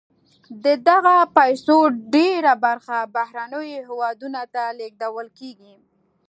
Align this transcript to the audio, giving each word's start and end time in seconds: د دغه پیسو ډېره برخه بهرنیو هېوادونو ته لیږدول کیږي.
د 0.63 0.65
دغه 0.89 1.15
پیسو 1.37 1.75
ډېره 2.15 2.53
برخه 2.65 2.97
بهرنیو 3.15 3.63
هېوادونو 3.85 4.41
ته 4.53 4.63
لیږدول 4.79 5.27
کیږي. 5.39 5.75